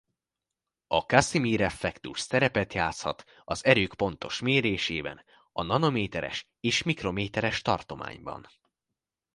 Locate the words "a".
0.87-1.05, 5.51-5.63